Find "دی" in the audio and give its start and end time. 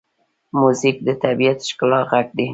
2.37-2.47